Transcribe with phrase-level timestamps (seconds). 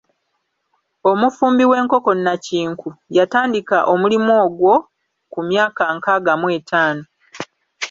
[1.09, 4.73] Omufumbi w'enkoko nnakinku yatandika omulimu ogwo
[5.31, 7.03] ku myaka nkaaga mu etaano.